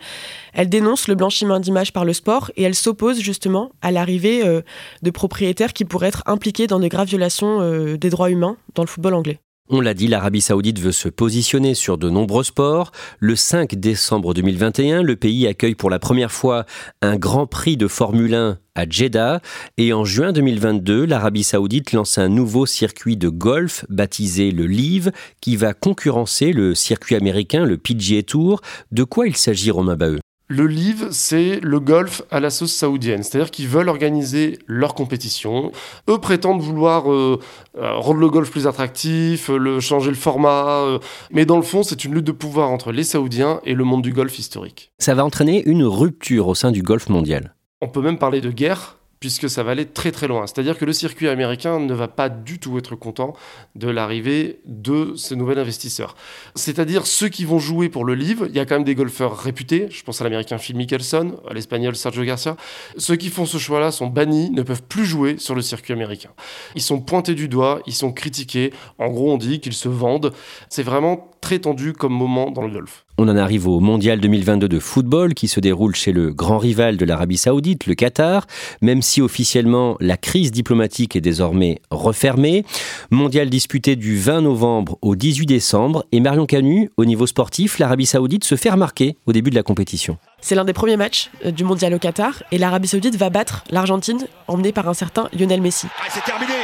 Elle 0.52 0.68
dénonce 0.68 1.08
le 1.08 1.14
blanchiment 1.14 1.60
d'images 1.60 1.92
par 1.92 2.04
le 2.04 2.12
sport 2.12 2.50
et 2.56 2.62
elle 2.62 2.74
s'oppose 2.74 3.20
justement 3.20 3.72
à 3.82 3.90
l'arrivée 3.90 4.44
euh, 4.44 4.62
de 5.02 5.10
propriétaires 5.10 5.72
qui 5.72 5.84
pourraient 5.84 6.08
être 6.08 6.22
impliqués 6.26 6.66
dans 6.66 6.78
de 6.78 6.88
graves 6.88 7.08
violations 7.08 7.60
euh, 7.60 7.96
des 7.96 8.10
droits 8.10 8.30
humains 8.30 8.56
dans 8.74 8.82
le 8.82 8.88
football 8.88 9.14
anglais. 9.14 9.40
On 9.72 9.80
l'a 9.80 9.94
dit, 9.94 10.08
l'Arabie 10.08 10.40
saoudite 10.40 10.80
veut 10.80 10.90
se 10.90 11.08
positionner 11.08 11.74
sur 11.74 11.96
de 11.96 12.10
nombreux 12.10 12.42
sports. 12.42 12.90
Le 13.20 13.36
5 13.36 13.76
décembre 13.76 14.34
2021, 14.34 15.04
le 15.04 15.14
pays 15.14 15.46
accueille 15.46 15.76
pour 15.76 15.90
la 15.90 16.00
première 16.00 16.32
fois 16.32 16.66
un 17.02 17.16
grand 17.16 17.46
prix 17.46 17.76
de 17.76 17.86
Formule 17.86 18.34
1 18.34 18.58
à 18.74 18.88
Jeddah. 18.88 19.40
Et 19.78 19.92
en 19.92 20.04
juin 20.04 20.32
2022, 20.32 21.04
l'Arabie 21.04 21.44
saoudite 21.44 21.92
lance 21.92 22.18
un 22.18 22.28
nouveau 22.28 22.66
circuit 22.66 23.16
de 23.16 23.28
golf 23.28 23.86
baptisé 23.88 24.50
le 24.50 24.66
LIV 24.66 25.12
qui 25.40 25.54
va 25.54 25.72
concurrencer 25.72 26.52
le 26.52 26.74
circuit 26.74 27.14
américain, 27.14 27.64
le 27.64 27.78
PGA 27.78 28.24
Tour. 28.24 28.62
De 28.90 29.04
quoi 29.04 29.28
il 29.28 29.36
s'agit, 29.36 29.70
Romain 29.70 29.96
Baheux 29.96 30.19
le 30.50 30.66
LIV, 30.66 31.08
c'est 31.12 31.60
le 31.62 31.78
golf 31.78 32.22
à 32.32 32.40
la 32.40 32.50
sauce 32.50 32.72
saoudienne, 32.72 33.22
c'est-à-dire 33.22 33.52
qu'ils 33.52 33.68
veulent 33.68 33.88
organiser 33.88 34.58
leur 34.66 34.94
compétition. 34.94 35.70
Eux 36.08 36.18
prétendent 36.18 36.60
vouloir 36.60 37.10
euh, 37.10 37.38
euh, 37.78 37.94
rendre 37.94 38.18
le 38.18 38.28
golf 38.28 38.50
plus 38.50 38.66
attractif, 38.66 39.48
euh, 39.48 39.56
le, 39.56 39.78
changer 39.78 40.10
le 40.10 40.16
format, 40.16 40.98
mais 41.30 41.46
dans 41.46 41.56
le 41.56 41.62
fond, 41.62 41.84
c'est 41.84 42.04
une 42.04 42.14
lutte 42.14 42.26
de 42.26 42.32
pouvoir 42.32 42.70
entre 42.70 42.90
les 42.90 43.04
Saoudiens 43.04 43.60
et 43.64 43.74
le 43.74 43.84
monde 43.84 44.02
du 44.02 44.12
golf 44.12 44.40
historique. 44.40 44.90
Ça 44.98 45.14
va 45.14 45.24
entraîner 45.24 45.62
une 45.66 45.84
rupture 45.84 46.48
au 46.48 46.56
sein 46.56 46.72
du 46.72 46.82
golf 46.82 47.08
mondial. 47.08 47.54
On 47.80 47.86
peut 47.86 48.02
même 48.02 48.18
parler 48.18 48.40
de 48.40 48.50
guerre 48.50 48.99
puisque 49.20 49.50
ça 49.50 49.62
va 49.62 49.72
aller 49.72 49.84
très 49.86 50.12
très 50.12 50.26
loin. 50.26 50.46
C'est-à-dire 50.46 50.78
que 50.78 50.86
le 50.86 50.94
circuit 50.94 51.28
américain 51.28 51.78
ne 51.78 51.92
va 51.92 52.08
pas 52.08 52.30
du 52.30 52.58
tout 52.58 52.78
être 52.78 52.96
content 52.96 53.34
de 53.76 53.88
l'arrivée 53.88 54.60
de 54.64 55.12
ce 55.14 55.34
nouvel 55.34 55.58
investisseur. 55.58 56.16
C'est-à-dire 56.54 57.06
ceux 57.06 57.28
qui 57.28 57.44
vont 57.44 57.58
jouer 57.58 57.90
pour 57.90 58.06
le 58.06 58.14
livre, 58.14 58.46
il 58.48 58.56
y 58.56 58.60
a 58.60 58.64
quand 58.64 58.76
même 58.76 58.84
des 58.84 58.94
golfeurs 58.94 59.36
réputés, 59.36 59.88
je 59.90 60.02
pense 60.02 60.22
à 60.22 60.24
l'américain 60.24 60.56
Phil 60.56 60.74
Mickelson, 60.74 61.38
à 61.48 61.52
l'espagnol 61.52 61.94
Sergio 61.96 62.24
Garcia. 62.24 62.56
Ceux 62.96 63.16
qui 63.16 63.28
font 63.28 63.44
ce 63.44 63.58
choix-là 63.58 63.92
sont 63.92 64.06
bannis, 64.06 64.50
ne 64.50 64.62
peuvent 64.62 64.82
plus 64.82 65.04
jouer 65.04 65.36
sur 65.38 65.54
le 65.54 65.60
circuit 65.60 65.92
américain. 65.92 66.30
Ils 66.74 66.82
sont 66.82 67.00
pointés 67.00 67.34
du 67.34 67.46
doigt, 67.46 67.82
ils 67.86 67.94
sont 67.94 68.12
critiqués. 68.12 68.72
En 68.98 69.08
gros, 69.08 69.32
on 69.32 69.36
dit 69.36 69.60
qu'ils 69.60 69.74
se 69.74 69.88
vendent. 69.88 70.32
C'est 70.70 70.82
vraiment 70.82 71.30
très 71.40 71.58
tendu 71.58 71.92
comme 71.92 72.12
moment 72.12 72.50
dans 72.50 72.62
le 72.62 72.70
golf. 72.70 73.04
On 73.18 73.28
en 73.28 73.36
arrive 73.36 73.68
au 73.68 73.80
Mondial 73.80 74.20
2022 74.20 74.68
de 74.68 74.78
football 74.78 75.34
qui 75.34 75.48
se 75.48 75.60
déroule 75.60 75.94
chez 75.94 76.12
le 76.12 76.32
grand 76.32 76.58
rival 76.58 76.96
de 76.96 77.04
l'Arabie 77.04 77.36
saoudite, 77.36 77.86
le 77.86 77.94
Qatar, 77.94 78.46
même 78.80 79.02
si 79.02 79.20
officiellement 79.20 79.96
la 80.00 80.16
crise 80.16 80.52
diplomatique 80.52 81.16
est 81.16 81.20
désormais 81.20 81.80
refermée. 81.90 82.64
Mondial 83.10 83.50
disputé 83.50 83.96
du 83.96 84.18
20 84.18 84.42
novembre 84.42 84.98
au 85.02 85.16
18 85.16 85.46
décembre 85.46 86.04
et 86.12 86.20
Marion 86.20 86.46
Canu, 86.46 86.90
au 86.96 87.04
niveau 87.04 87.26
sportif, 87.26 87.78
l'Arabie 87.78 88.06
saoudite 88.06 88.44
se 88.44 88.54
fait 88.54 88.70
remarquer 88.70 89.16
au 89.26 89.32
début 89.32 89.50
de 89.50 89.56
la 89.56 89.62
compétition. 89.62 90.18
C'est 90.40 90.54
l'un 90.54 90.64
des 90.64 90.72
premiers 90.72 90.96
matchs 90.96 91.30
euh, 91.44 91.50
du 91.50 91.64
mondial 91.64 91.92
au 91.92 91.98
Qatar 91.98 92.42
et 92.52 92.58
l'Arabie 92.58 92.88
Saoudite 92.88 93.16
va 93.16 93.28
battre 93.28 93.64
l'Argentine 93.70 94.26
emmenée 94.48 94.72
par 94.72 94.88
un 94.88 94.94
certain 94.94 95.28
Lionel 95.38 95.60
Messi. 95.60 95.86
Ah, 95.98 96.08
c'est 96.08 96.24
terminé. 96.24 96.54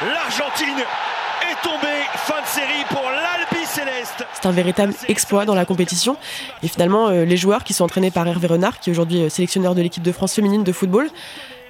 L'Argentine 0.00 0.82
est 1.42 1.62
tombée. 1.62 1.86
Fin 2.14 2.40
de 2.40 2.46
série 2.46 2.84
pour 2.88 3.02
Céleste. 3.02 3.45
C'est 4.34 4.46
un 4.46 4.52
véritable 4.52 4.94
exploit 5.08 5.44
dans 5.44 5.54
la 5.54 5.64
compétition. 5.64 6.16
Et 6.62 6.68
finalement, 6.68 7.08
euh, 7.08 7.24
les 7.24 7.36
joueurs 7.36 7.64
qui 7.64 7.72
sont 7.72 7.84
entraînés 7.84 8.10
par 8.10 8.26
Hervé 8.26 8.46
Renard, 8.46 8.80
qui 8.80 8.90
est 8.90 8.92
aujourd'hui 8.92 9.22
euh, 9.22 9.28
sélectionneur 9.28 9.74
de 9.74 9.82
l'équipe 9.82 10.02
de 10.02 10.12
France 10.12 10.34
féminine 10.34 10.64
de 10.64 10.72
football, 10.72 11.08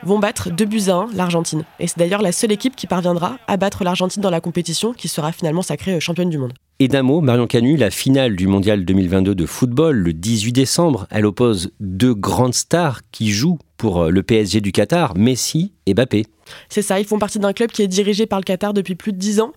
vont 0.02 0.18
battre 0.18 0.50
2 0.50 0.64
buts 0.64 0.82
à 0.88 0.94
1 0.94 1.08
l'Argentine. 1.14 1.64
Et 1.80 1.86
c'est 1.86 1.98
d'ailleurs 1.98 2.22
la 2.22 2.32
seule 2.32 2.52
équipe 2.52 2.76
qui 2.76 2.86
parviendra 2.86 3.38
à 3.48 3.56
battre 3.56 3.82
l'Argentine 3.82 4.22
dans 4.22 4.30
la 4.30 4.40
compétition, 4.40 4.92
qui 4.92 5.08
sera 5.08 5.32
finalement 5.32 5.62
sacrée 5.62 5.98
championne 6.00 6.30
du 6.30 6.38
monde. 6.38 6.52
Et 6.78 6.88
d'un 6.88 7.02
mot, 7.02 7.22
Marion 7.22 7.46
Canu, 7.46 7.76
la 7.76 7.90
finale 7.90 8.36
du 8.36 8.46
mondial 8.46 8.84
2022 8.84 9.34
de 9.34 9.46
football, 9.46 9.96
le 9.96 10.12
18 10.12 10.52
décembre, 10.52 11.06
elle 11.10 11.24
oppose 11.24 11.70
deux 11.80 12.12
grandes 12.14 12.52
stars 12.52 13.00
qui 13.12 13.30
jouent 13.30 13.58
pour 13.78 14.02
euh, 14.02 14.10
le 14.10 14.22
PSG 14.22 14.60
du 14.60 14.72
Qatar, 14.72 15.16
Messi 15.16 15.72
et 15.86 15.94
Mbappé. 15.94 16.26
C'est 16.68 16.82
ça, 16.82 17.00
ils 17.00 17.06
font 17.06 17.18
partie 17.18 17.38
d'un 17.38 17.54
club 17.54 17.70
qui 17.70 17.82
est 17.82 17.88
dirigé 17.88 18.26
par 18.26 18.38
le 18.38 18.44
Qatar 18.44 18.74
depuis 18.74 18.94
plus 18.94 19.12
de 19.12 19.18
10 19.18 19.40
ans. 19.40 19.52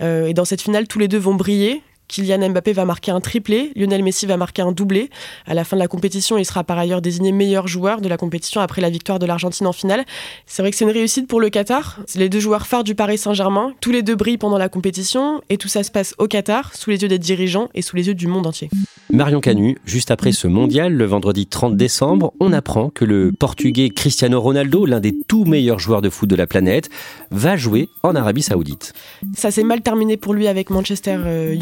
Euh, 0.00 0.26
et 0.26 0.34
dans 0.34 0.46
cette 0.46 0.62
finale, 0.62 0.88
tous 0.88 0.98
les 0.98 1.08
deux 1.08 1.18
vont 1.18 1.34
briller. 1.34 1.82
Kylian 2.08 2.50
Mbappé 2.50 2.72
va 2.72 2.84
marquer 2.84 3.10
un 3.10 3.20
triplé, 3.20 3.72
Lionel 3.74 4.02
Messi 4.02 4.26
va 4.26 4.36
marquer 4.36 4.62
un 4.62 4.72
doublé. 4.72 5.10
À 5.46 5.54
la 5.54 5.64
fin 5.64 5.76
de 5.76 5.80
la 5.80 5.88
compétition, 5.88 6.36
il 6.36 6.44
sera 6.44 6.64
par 6.64 6.78
ailleurs 6.78 7.00
désigné 7.00 7.32
meilleur 7.32 7.66
joueur 7.68 8.00
de 8.00 8.08
la 8.08 8.16
compétition 8.16 8.60
après 8.60 8.82
la 8.82 8.90
victoire 8.90 9.18
de 9.18 9.26
l'Argentine 9.26 9.66
en 9.66 9.72
finale. 9.72 10.04
C'est 10.46 10.62
vrai 10.62 10.70
que 10.70 10.76
c'est 10.76 10.84
une 10.84 10.90
réussite 10.90 11.26
pour 11.26 11.40
le 11.40 11.48
Qatar. 11.48 12.00
C'est 12.06 12.18
les 12.18 12.28
deux 12.28 12.40
joueurs 12.40 12.66
phares 12.66 12.84
du 12.84 12.94
Paris 12.94 13.18
Saint-Germain. 13.18 13.72
Tous 13.80 13.92
les 13.92 14.02
deux 14.02 14.14
brillent 14.14 14.38
pendant 14.38 14.58
la 14.58 14.68
compétition 14.68 15.40
et 15.48 15.56
tout 15.56 15.68
ça 15.68 15.82
se 15.82 15.90
passe 15.90 16.14
au 16.18 16.26
Qatar, 16.26 16.74
sous 16.74 16.90
les 16.90 17.02
yeux 17.02 17.08
des 17.08 17.18
dirigeants 17.18 17.68
et 17.74 17.82
sous 17.82 17.96
les 17.96 18.08
yeux 18.08 18.14
du 18.14 18.26
monde 18.26 18.46
entier. 18.46 18.68
Marion 19.10 19.40
Canu, 19.40 19.76
juste 19.84 20.10
après 20.10 20.32
ce 20.32 20.46
mondial, 20.46 20.94
le 20.94 21.04
vendredi 21.04 21.46
30 21.46 21.76
décembre, 21.76 22.32
on 22.40 22.52
apprend 22.52 22.88
que 22.88 23.04
le 23.04 23.30
Portugais 23.30 23.90
Cristiano 23.90 24.40
Ronaldo, 24.40 24.86
l'un 24.86 25.00
des 25.00 25.14
tout 25.28 25.44
meilleurs 25.44 25.78
joueurs 25.78 26.00
de 26.00 26.08
foot 26.08 26.28
de 26.28 26.36
la 26.36 26.46
planète, 26.46 26.88
va 27.30 27.56
jouer 27.56 27.90
en 28.02 28.14
Arabie 28.14 28.42
Saoudite. 28.42 28.94
Ça 29.34 29.50
s'est 29.50 29.64
mal 29.64 29.82
terminé 29.82 30.16
pour 30.16 30.32
lui 30.32 30.48
avec 30.48 30.70
Manchester 30.70 31.18
euh, 31.24 31.54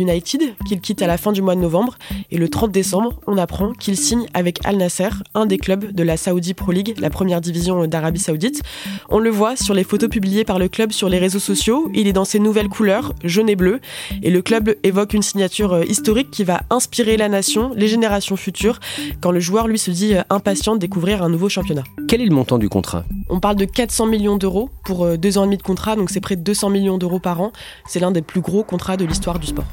Qu'il 0.66 0.80
quitte 0.80 1.02
à 1.02 1.06
la 1.06 1.16
fin 1.16 1.32
du 1.32 1.42
mois 1.42 1.54
de 1.54 1.60
novembre. 1.60 1.96
Et 2.30 2.38
le 2.38 2.48
30 2.48 2.70
décembre, 2.70 3.18
on 3.26 3.36
apprend 3.36 3.72
qu'il 3.72 3.96
signe 3.96 4.26
avec 4.34 4.58
Al 4.64 4.76
Nasser, 4.76 5.08
un 5.34 5.46
des 5.46 5.58
clubs 5.58 5.92
de 5.92 6.02
la 6.02 6.16
Saudi 6.16 6.54
Pro 6.54 6.72
League, 6.72 6.94
la 7.00 7.10
première 7.10 7.40
division 7.40 7.86
d'Arabie 7.86 8.20
Saoudite. 8.20 8.62
On 9.08 9.18
le 9.18 9.30
voit 9.30 9.56
sur 9.56 9.74
les 9.74 9.84
photos 9.84 10.08
publiées 10.08 10.44
par 10.44 10.58
le 10.58 10.68
club 10.68 10.92
sur 10.92 11.08
les 11.08 11.18
réseaux 11.18 11.38
sociaux. 11.38 11.90
Il 11.94 12.06
est 12.06 12.12
dans 12.12 12.24
ses 12.24 12.38
nouvelles 12.38 12.68
couleurs, 12.68 13.14
jaune 13.24 13.48
et 13.48 13.56
bleu. 13.56 13.80
Et 14.22 14.30
le 14.30 14.42
club 14.42 14.74
évoque 14.82 15.14
une 15.14 15.22
signature 15.22 15.72
euh, 15.72 15.84
historique 15.84 16.30
qui 16.30 16.44
va 16.44 16.60
inspirer 16.70 17.16
la 17.16 17.28
nation, 17.28 17.72
les 17.74 17.88
générations 17.88 18.36
futures, 18.36 18.80
quand 19.20 19.30
le 19.30 19.40
joueur 19.40 19.68
lui 19.68 19.78
se 19.78 19.90
dit 19.90 20.14
euh, 20.14 20.22
impatient 20.30 20.74
de 20.74 20.80
découvrir 20.80 21.22
un 21.22 21.28
nouveau 21.28 21.48
championnat. 21.48 21.84
Quel 22.08 22.20
est 22.20 22.26
le 22.26 22.34
montant 22.34 22.58
du 22.58 22.68
contrat? 22.68 23.04
On 23.28 23.40
parle 23.40 23.56
de 23.56 23.64
400 23.64 24.06
millions 24.06 24.36
d'euros 24.36 24.70
pour 24.84 25.04
euh, 25.04 25.16
deux 25.16 25.38
ans 25.38 25.42
et 25.42 25.46
demi 25.46 25.56
de 25.56 25.62
contrat, 25.62 25.96
donc 25.96 26.10
c'est 26.10 26.20
près 26.20 26.36
de 26.36 26.42
200 26.42 26.70
millions 26.70 26.98
d'euros 26.98 27.20
par 27.20 27.40
an. 27.40 27.52
C'est 27.86 28.00
l'un 28.00 28.10
des 28.10 28.22
plus 28.22 28.40
gros 28.40 28.62
contrats 28.62 28.96
de 28.96 29.04
l'histoire 29.04 29.38
du 29.38 29.46
sport. 29.46 29.66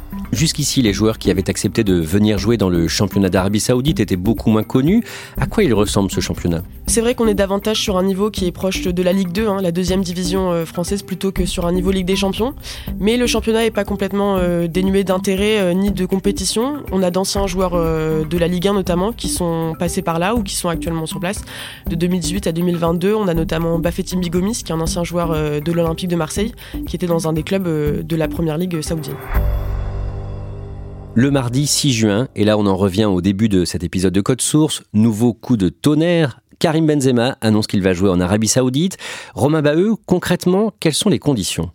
Jusqu'ici, 0.48 0.82
les 0.82 0.94
joueurs 0.94 1.18
qui 1.18 1.30
avaient 1.30 1.50
accepté 1.50 1.84
de 1.84 1.96
venir 1.96 2.38
jouer 2.38 2.56
dans 2.56 2.70
le 2.70 2.88
championnat 2.88 3.28
d'Arabie 3.28 3.60
Saoudite 3.60 4.00
étaient 4.00 4.16
beaucoup 4.16 4.50
moins 4.50 4.64
connus. 4.64 5.04
À 5.36 5.46
quoi 5.46 5.66
il 5.66 5.74
ressemble 5.74 6.10
ce 6.10 6.22
championnat? 6.22 6.64
C'est 6.86 7.02
vrai 7.02 7.16
qu'on 7.16 7.28
est 7.28 7.34
davantage 7.34 7.82
sur 7.82 7.98
un 7.98 8.04
niveau 8.04 8.32
qui 8.32 8.46
est 8.46 8.54
proche 8.54 8.84
de 8.84 9.04
la 9.04 9.12
Ligue 9.12 9.34
2, 9.34 9.46
hein, 9.46 9.62
la 9.62 9.74
deuxième 9.74 10.04
division 10.04 10.54
euh, 10.54 10.66
française, 10.66 11.04
plutôt 11.04 11.34
que 11.34 11.46
sur 11.46 11.66
un 11.66 11.74
niveau 11.74 11.92
Ligue 11.92 12.06
des 12.06 12.16
Champions. 12.16 12.56
Mais 12.98 13.18
le 13.18 13.28
championnat 13.28 13.64
n'est 13.64 13.72
pas 13.72 13.84
complètement 13.84 14.38
euh, 14.38 14.68
dénué 14.68 15.04
d'intérêt 15.04 15.60
euh, 15.60 15.74
ni 15.74 15.92
de 15.92 16.06
compétition. 16.06 16.76
On 16.94 17.04
a 17.04 17.12
d'anciens 17.12 17.46
joueurs 17.46 17.74
de 17.74 18.38
la 18.38 18.48
Ligue 18.48 18.70
1 18.70 18.74
notamment 18.74 19.12
qui 19.12 19.28
sont 19.28 19.76
passés 19.78 20.02
par 20.02 20.18
là 20.18 20.34
ou 20.34 20.44
qui 20.44 20.56
sont 20.56 20.70
actuellement 20.70 21.08
sur 21.08 21.20
place. 21.20 21.42
De 21.90 21.96
2018 21.96 22.48
à 22.48 22.54
2022, 22.54 23.14
on 23.14 23.28
a 23.28 23.34
notamment 23.34 23.80
Bafetim 23.80 24.22
Bigomis, 24.22 24.64
qui 24.64 24.72
est 24.72 24.76
un 24.76 24.80
ancien 24.80 25.04
joueur 25.04 25.34
de 25.62 25.72
l'Olympique 25.74 26.08
de 26.08 26.16
Marseille, 26.16 26.54
qui 26.88 26.96
était 26.96 27.06
dans 27.06 27.28
un 27.28 27.34
des 27.34 27.44
clubs 27.44 27.68
de 27.68 28.16
la 28.16 28.30
première 28.30 28.58
ligue 28.58 28.80
saoudienne 28.80 29.18
le 31.18 31.32
mardi 31.32 31.66
6 31.66 31.94
juin, 31.94 32.28
et 32.36 32.44
là 32.44 32.60
on 32.60 32.68
en 32.68 32.78
revient 32.78 33.06
au 33.06 33.22
début 33.22 33.50
de 33.50 33.66
cet 33.66 33.84
épisode 33.84 34.14
de 34.14 34.22
Code 34.22 34.40
Source, 34.40 34.84
nouveau 34.94 35.34
coup 35.34 35.58
de 35.58 35.70
tonnerre. 35.70 36.42
Karim 36.60 36.86
Benzema 36.86 37.40
annonce 37.42 37.66
qu'il 37.66 37.82
va 37.82 37.94
jouer 37.94 38.12
en 38.12 38.22
Arabie 38.22 38.48
Saoudite. 38.48 38.98
Romain 39.34 39.64
Baheu, 39.64 39.96
concrètement, 40.06 40.72
quelles 40.80 40.94
sont 40.94 41.10
les 41.10 41.18
conditions? 41.18 41.72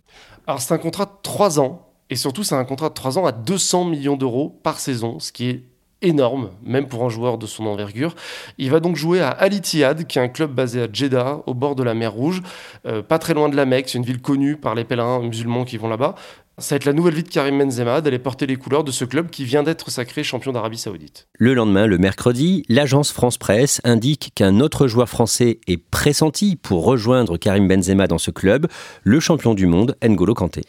Alors 0.47 0.61
c'est 0.61 0.73
un 0.73 0.77
contrat 0.77 1.07
de 1.07 1.11
3 1.23 1.59
ans, 1.59 1.89
et 2.09 2.15
surtout 2.15 2.45
c'est 2.45 2.55
un 2.55 2.63
contrat 2.63 2.87
de 2.87 2.93
3 2.93 3.17
ans 3.17 3.25
à 3.25 3.33
200 3.33 3.83
millions 3.83 4.15
d'euros 4.15 4.57
par 4.63 4.79
saison, 4.79 5.19
ce 5.19 5.33
qui 5.33 5.49
est 5.49 5.63
énorme, 6.03 6.51
même 6.63 6.87
pour 6.87 7.03
un 7.03 7.09
joueur 7.09 7.37
de 7.37 7.45
son 7.45 7.65
envergure. 7.65 8.15
Il 8.57 8.69
va 8.69 8.79
donc 8.79 8.95
jouer 8.95 9.21
à 9.21 9.29
Al 9.29 9.53
Ittihad, 9.53 10.05
qui 10.05 10.19
est 10.19 10.21
un 10.21 10.27
club 10.27 10.53
basé 10.53 10.83
à 10.83 10.87
Jeddah, 10.91 11.41
au 11.47 11.53
bord 11.53 11.75
de 11.75 11.83
la 11.83 11.93
mer 11.93 12.13
Rouge, 12.13 12.41
euh, 12.85 13.01
pas 13.01 13.19
très 13.19 13.33
loin 13.33 13.49
de 13.49 13.55
la 13.55 13.65
Mecque. 13.65 13.89
C'est 13.89 13.97
une 13.97 14.05
ville 14.05 14.21
connue 14.21 14.57
par 14.57 14.75
les 14.75 14.83
pèlerins 14.83 15.21
musulmans 15.21 15.65
qui 15.65 15.77
vont 15.77 15.89
là-bas. 15.89 16.15
Ça 16.59 16.75
va 16.75 16.77
être 16.77 16.85
la 16.85 16.93
nouvelle 16.93 17.15
vie 17.15 17.23
de 17.23 17.29
Karim 17.29 17.57
Benzema 17.57 18.01
d'aller 18.01 18.19
porter 18.19 18.45
les 18.45 18.57
couleurs 18.57 18.83
de 18.83 18.91
ce 18.91 19.05
club 19.05 19.31
qui 19.31 19.43
vient 19.43 19.63
d'être 19.63 19.89
sacré 19.89 20.23
champion 20.23 20.51
d'Arabie 20.51 20.77
Saoudite. 20.77 21.27
Le 21.39 21.55
lendemain, 21.55 21.87
le 21.87 21.97
mercredi, 21.97 22.63
l'agence 22.69 23.11
France 23.11 23.39
Presse 23.39 23.81
indique 23.83 24.33
qu'un 24.35 24.59
autre 24.59 24.85
joueur 24.85 25.09
français 25.09 25.59
est 25.65 25.77
pressenti 25.77 26.55
pour 26.55 26.85
rejoindre 26.85 27.37
Karim 27.37 27.67
Benzema 27.67 28.05
dans 28.05 28.19
ce 28.19 28.29
club, 28.29 28.67
le 29.03 29.19
champion 29.19 29.55
du 29.55 29.65
monde, 29.65 29.97
N'Golo 30.03 30.35
Kanté. 30.35 30.61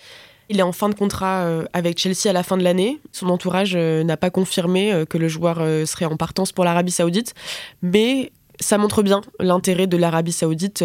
Il 0.48 0.58
est 0.58 0.62
en 0.62 0.72
fin 0.72 0.88
de 0.88 0.94
contrat 0.94 1.42
euh, 1.42 1.64
avec 1.74 1.98
Chelsea 1.98 2.28
à 2.28 2.32
la 2.32 2.42
fin 2.42 2.56
de 2.56 2.62
l'année. 2.62 2.98
Son 3.12 3.28
entourage 3.28 3.74
euh, 3.76 4.04
n'a 4.04 4.16
pas 4.16 4.30
confirmé 4.30 4.90
euh, 4.90 5.04
que 5.04 5.18
le 5.18 5.28
joueur 5.28 5.56
serait 5.86 6.06
en 6.06 6.16
partance 6.16 6.52
pour 6.52 6.64
l'Arabie 6.64 6.92
Saoudite, 6.92 7.34
mais 7.82 8.32
ça 8.60 8.78
montre 8.78 9.02
bien 9.02 9.20
l'intérêt 9.40 9.86
de 9.86 9.96
l'Arabie 9.96 10.32
Saoudite 10.32 10.84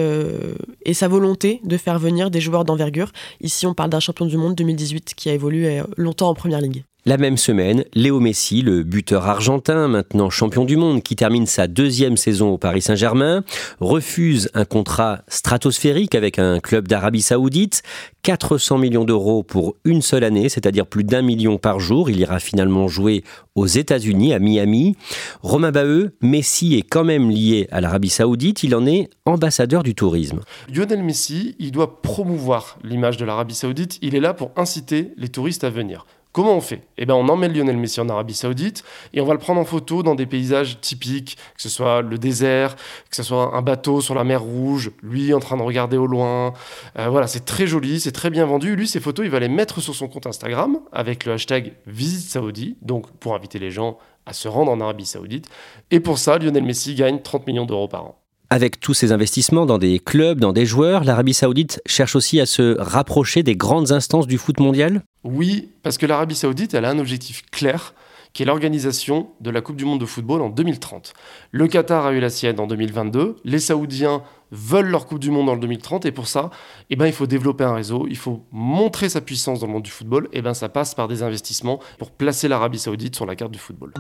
et 0.85 0.93
sa 0.93 1.07
volonté 1.07 1.61
de 1.63 1.77
faire 1.77 1.99
venir 1.99 2.31
des 2.31 2.41
joueurs 2.41 2.65
d'envergure. 2.65 3.11
Ici, 3.41 3.65
on 3.67 3.73
parle 3.73 3.89
d'un 3.89 3.99
champion 3.99 4.25
du 4.25 4.38
monde 4.38 4.55
2018 4.55 5.13
qui 5.15 5.29
a 5.29 5.33
évolué 5.33 5.81
longtemps 5.97 6.29
en 6.29 6.33
première 6.33 6.61
ligue. 6.61 6.83
La 7.06 7.15
même 7.15 7.38
semaine, 7.38 7.86
Léo 7.94 8.20
Messi, 8.20 8.62
le 8.62 8.84
buteur 8.84 9.25
argentin, 9.25 9.88
maintenant 9.88 10.29
champion 10.29 10.65
du 10.65 10.75
monde, 10.75 11.01
qui 11.01 11.15
termine 11.15 11.46
sa 11.46 11.68
deuxième 11.68 12.18
saison 12.18 12.50
au 12.50 12.58
Paris 12.58 12.82
Saint-Germain, 12.82 13.46
refuse 13.79 14.50
un 14.53 14.65
contrat 14.65 15.22
stratosphérique 15.29 16.13
avec 16.13 16.39
un 16.39 16.60
club 16.60 16.89
d'Arabie 16.89 17.22
Saoudite, 17.22 17.84
400 18.24 18.79
millions 18.79 19.06
d'euros 19.06 19.44
pour 19.44 19.75
une 19.86 20.01
seule 20.01 20.25
année, 20.25 20.50
c'est-à-dire 20.50 20.86
plus 20.86 21.06
d'un 21.06 21.22
million 21.22 21.58
par 21.58 21.79
jour. 21.79 22.10
Il 22.10 22.20
ira 22.20 22.39
finalement 22.39 22.89
jouer 22.89 23.24
aux 23.56 23.65
États-Unis, 23.65 24.34
à 24.34 24.39
Miami. 24.39 24.98
Romain 25.41 25.72
Baheu, 25.72 26.18
Messi 26.22 26.75
est 26.75 26.82
quand 26.82 27.06
même 27.06 27.29
lié 27.29 27.70
à 27.72 27.79
l'Arabie 27.79 28.10
Saoudite, 28.10 28.63
il 28.63 28.75
en 28.75 28.86
est 28.86 29.10
ambassadeur 29.24 29.84
du 29.84 29.96
tourisme. 29.96 30.41
Lionel 30.68 31.03
Messi, 31.03 31.56
il 31.60 31.72
doit 31.72 32.01
promouvoir 32.01 32.77
l'image 32.84 33.15
de 33.15 33.24
l'Arabie 33.24 33.56
Saoudite, 33.56 34.00
il 34.01 34.15
est 34.15 34.20
là 34.20 34.34
pour 34.34 34.51
inciter 34.58 35.13
les 35.15 35.29
touristes 35.29 35.63
à 35.63 35.70
venir. 35.70 36.06
Comment 36.39 36.55
on 36.55 36.62
fait? 36.62 36.84
Eh 36.98 37.05
bien, 37.05 37.15
on 37.15 37.27
emmène 37.27 37.51
Lionel 37.51 37.75
Messi 37.75 38.00
en 38.00 38.08
Arabie 38.08 38.34
Saoudite 38.34 38.86
et 39.13 39.19
on 39.19 39.25
va 39.25 39.34
le 39.34 39.39
prendre 39.39 39.60
en 39.60 39.65
photo 39.65 40.03
dans 40.03 40.15
des 40.15 40.25
paysages 40.25 40.79
typiques, 40.79 41.36
que 41.53 41.62
ce 41.62 41.67
soit 41.67 42.01
le 42.01 42.17
désert, 42.17 42.77
que 42.77 43.17
ce 43.17 43.24
soit 43.24 43.53
un 43.53 43.62
bateau 43.62 44.00
sur 44.00 44.15
la 44.15 44.24
mer 44.24 44.41
Rouge, 44.41 44.91
lui 45.03 45.34
en 45.34 45.41
train 45.41 45.58
de 45.58 45.63
regarder 45.63 45.98
au 45.98 46.08
loin. 46.08 46.53
Euh, 46.98 47.10
voilà, 47.10 47.27
c'est 47.27 47.43
très 47.43 47.67
joli, 47.67 48.00
c'est 48.00 48.13
très 48.13 48.29
bien 48.29 48.46
vendu. 48.46 48.77
Lui, 48.77 48.88
ces 48.88 49.01
photos, 49.01 49.25
il 49.25 49.31
va 49.31 49.41
les 49.41 49.50
mettre 49.50 49.81
sur 49.81 49.93
son 49.93 50.08
compte 50.08 50.27
Instagram 50.27 50.79
avec 50.93 51.25
le 51.25 51.34
hashtag 51.34 51.74
Visite 51.86 52.29
Saoudi, 52.29 52.77
donc 52.81 53.12
pour 53.17 53.36
inviter 53.36 53.60
les 53.60 53.69
gens 53.69 53.98
à 54.25 54.31
se 54.31 54.48
rendre 54.48 54.72
en 54.72 54.79
Arabie 54.79 55.05
Saoudite. 55.05 55.50
Et 55.91 56.00
pour 56.00 56.19
ça, 56.19 56.38
Lionel 56.38 56.63
Messi 56.63 56.96
gagne 56.96 57.19
30 57.22 57.48
millions 57.48 57.65
d'euros 57.65 57.89
par 57.89 58.05
an. 58.05 58.18
Avec 58.51 58.79
tous 58.79 58.96
ces 58.96 59.12
investissements 59.12 59.68
dans 59.68 59.77
des 59.77 60.00
clubs, 60.00 60.39
dans 60.39 60.53
des 60.53 60.65
joueurs, 60.65 61.03
l'Arabie 61.03 61.36
saoudite 61.36 61.84
cherche 61.86 62.15
aussi 62.15 62.39
à 62.39 62.48
se 62.48 62.75
rapprocher 62.79 63.44
des 63.44 63.56
grandes 63.56 63.91
instances 63.91 64.25
du 64.25 64.39
foot 64.39 64.60
mondial? 64.60 65.03
Oui, 65.24 65.70
parce 65.84 66.00
que 66.00 66.08
l'Arabie 66.08 66.34
saoudite, 66.34 66.74
elle 66.74 66.86
a 66.86 66.89
un 66.89 66.98
objectif 66.98 67.44
clair, 67.51 67.94
qui 68.34 68.41
est 68.41 68.48
l'organisation 68.48 69.29
de 69.39 69.51
la 69.51 69.62
Coupe 69.62 69.75
du 69.75 69.86
Monde 69.86 70.00
de 70.00 70.08
football 70.08 70.41
en 70.41 70.50
2030. 70.50 71.13
Le 71.51 71.68
Qatar 71.68 72.08
a 72.08 72.12
eu 72.13 72.20
la 72.20 72.32
sienne 72.32 72.60
en 72.60 72.65
2022, 72.65 73.36
les 73.44 73.60
Saoudiens 73.60 74.24
veulent 74.51 74.89
leur 74.89 75.06
Coupe 75.06 75.20
du 75.20 75.29
Monde 75.29 75.50
en 75.50 75.56
2030, 75.56 76.08
et 76.08 76.12
pour 76.12 76.27
ça, 76.27 76.50
eh 76.89 76.96
ben, 76.96 77.06
il 77.06 77.13
faut 77.13 77.27
développer 77.27 77.65
un 77.65 77.75
réseau, 77.75 78.08
il 78.10 78.18
faut 78.18 78.46
montrer 78.51 79.10
sa 79.10 79.22
puissance 79.22 79.60
dans 79.60 79.68
le 79.68 79.74
monde 79.74 79.84
du 79.84 79.91
football, 79.91 80.27
et 80.34 80.41
ben, 80.41 80.56
ça 80.56 80.70
passe 80.70 80.96
par 80.96 81.08
des 81.08 81.22
investissements 81.22 81.79
pour 82.00 82.10
placer 82.10 82.48
l'Arabie 82.48 82.79
saoudite 82.79 83.15
sur 83.15 83.27
la 83.27 83.36
carte 83.36 83.51
du 83.51 83.60
football. 83.60 83.94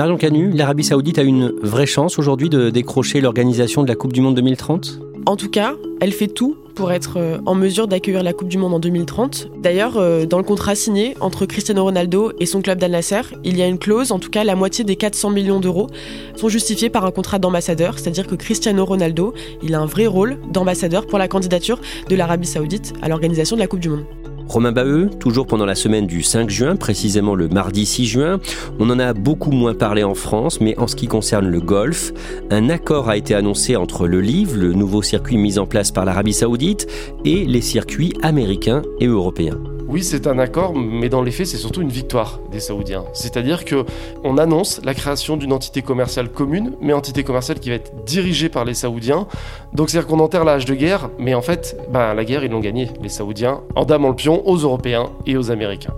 Marion 0.00 0.16
Canu, 0.16 0.50
l'Arabie 0.50 0.82
Saoudite 0.82 1.18
a 1.18 1.22
une 1.22 1.52
vraie 1.60 1.84
chance 1.84 2.18
aujourd'hui 2.18 2.48
de 2.48 2.70
décrocher 2.70 3.20
l'organisation 3.20 3.82
de 3.82 3.88
la 3.88 3.94
Coupe 3.94 4.14
du 4.14 4.22
Monde 4.22 4.34
2030 4.34 4.98
En 5.26 5.36
tout 5.36 5.50
cas, 5.50 5.74
elle 6.00 6.12
fait 6.12 6.26
tout 6.26 6.56
pour 6.74 6.90
être 6.90 7.18
euh, 7.18 7.36
en 7.44 7.54
mesure 7.54 7.86
d'accueillir 7.86 8.22
la 8.22 8.32
Coupe 8.32 8.48
du 8.48 8.56
Monde 8.56 8.72
en 8.72 8.78
2030. 8.78 9.50
D'ailleurs, 9.58 9.98
euh, 9.98 10.24
dans 10.24 10.38
le 10.38 10.44
contrat 10.44 10.74
signé 10.74 11.18
entre 11.20 11.44
Cristiano 11.44 11.84
Ronaldo 11.84 12.32
et 12.40 12.46
son 12.46 12.62
club 12.62 12.78
d'Al 12.78 12.92
Nasser, 12.92 13.20
il 13.44 13.58
y 13.58 13.62
a 13.62 13.66
une 13.66 13.78
clause, 13.78 14.10
en 14.10 14.18
tout 14.18 14.30
cas 14.30 14.42
la 14.42 14.54
moitié 14.54 14.84
des 14.84 14.96
400 14.96 15.28
millions 15.28 15.60
d'euros 15.60 15.88
sont 16.34 16.48
justifiés 16.48 16.88
par 16.88 17.04
un 17.04 17.10
contrat 17.10 17.38
d'ambassadeur, 17.38 17.98
c'est-à-dire 17.98 18.26
que 18.26 18.36
Cristiano 18.36 18.86
Ronaldo, 18.86 19.34
il 19.62 19.74
a 19.74 19.80
un 19.80 19.86
vrai 19.86 20.06
rôle 20.06 20.38
d'ambassadeur 20.50 21.06
pour 21.06 21.18
la 21.18 21.28
candidature 21.28 21.78
de 22.08 22.16
l'Arabie 22.16 22.46
Saoudite 22.46 22.94
à 23.02 23.10
l'organisation 23.10 23.54
de 23.54 23.60
la 23.60 23.66
Coupe 23.66 23.80
du 23.80 23.90
Monde. 23.90 24.06
Romain 24.50 24.72
Baheux, 24.72 25.08
toujours 25.20 25.46
pendant 25.46 25.64
la 25.64 25.76
semaine 25.76 26.08
du 26.08 26.24
5 26.24 26.50
juin, 26.50 26.74
précisément 26.74 27.36
le 27.36 27.46
mardi 27.46 27.86
6 27.86 28.06
juin, 28.06 28.40
on 28.80 28.90
en 28.90 28.98
a 28.98 29.12
beaucoup 29.12 29.52
moins 29.52 29.74
parlé 29.74 30.02
en 30.02 30.16
France, 30.16 30.60
mais 30.60 30.76
en 30.76 30.88
ce 30.88 30.96
qui 30.96 31.06
concerne 31.06 31.46
le 31.46 31.60
golf, 31.60 32.12
un 32.50 32.68
accord 32.68 33.08
a 33.08 33.16
été 33.16 33.32
annoncé 33.36 33.76
entre 33.76 34.08
le 34.08 34.20
LIV, 34.20 34.56
le 34.56 34.72
nouveau 34.72 35.02
circuit 35.02 35.38
mis 35.38 35.60
en 35.60 35.66
place 35.66 35.92
par 35.92 36.04
l'Arabie 36.04 36.32
saoudite, 36.32 36.88
et 37.24 37.44
les 37.44 37.60
circuits 37.60 38.12
américains 38.22 38.82
et 38.98 39.06
européens. 39.06 39.60
Oui, 39.90 40.04
c'est 40.04 40.28
un 40.28 40.38
accord, 40.38 40.72
mais 40.76 41.08
dans 41.08 41.20
les 41.20 41.32
faits, 41.32 41.48
c'est 41.48 41.56
surtout 41.56 41.82
une 41.82 41.88
victoire 41.88 42.38
des 42.52 42.60
Saoudiens. 42.60 43.06
C'est-à-dire 43.12 43.64
que 43.64 43.84
on 44.22 44.38
annonce 44.38 44.80
la 44.84 44.94
création 44.94 45.36
d'une 45.36 45.52
entité 45.52 45.82
commerciale 45.82 46.28
commune, 46.28 46.76
mais 46.80 46.92
entité 46.92 47.24
commerciale 47.24 47.58
qui 47.58 47.70
va 47.70 47.74
être 47.74 48.04
dirigée 48.04 48.48
par 48.48 48.64
les 48.64 48.74
Saoudiens. 48.74 49.26
Donc 49.74 49.90
c'est-à-dire 49.90 50.06
qu'on 50.06 50.20
enterre 50.20 50.44
l'âge 50.44 50.64
de 50.64 50.76
guerre, 50.76 51.10
mais 51.18 51.34
en 51.34 51.42
fait, 51.42 51.76
ben, 51.92 52.14
la 52.14 52.24
guerre, 52.24 52.44
ils 52.44 52.52
l'ont 52.52 52.60
gagnée, 52.60 52.88
les 53.02 53.08
Saoudiens, 53.08 53.62
en 53.74 53.84
damant 53.84 54.10
le 54.10 54.14
pion 54.14 54.46
aux 54.48 54.58
Européens 54.58 55.10
et 55.26 55.36
aux 55.36 55.50
Américains. 55.50 55.94